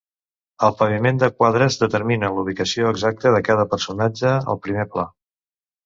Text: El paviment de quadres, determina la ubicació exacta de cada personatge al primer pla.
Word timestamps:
El 0.67 0.71
paviment 0.79 1.19
de 1.23 1.29
quadres, 1.41 1.77
determina 1.83 2.33
la 2.37 2.45
ubicació 2.47 2.91
exacta 2.95 3.37
de 3.39 3.45
cada 3.53 3.71
personatge 3.75 4.37
al 4.43 4.63
primer 4.69 4.93
pla. 4.97 5.11